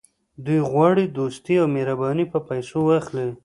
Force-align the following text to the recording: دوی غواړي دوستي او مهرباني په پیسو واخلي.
دوی 0.45 0.59
غواړي 0.71 1.03
دوستي 1.17 1.55
او 1.61 1.67
مهرباني 1.75 2.25
په 2.31 2.39
پیسو 2.49 2.77
واخلي. 2.85 3.27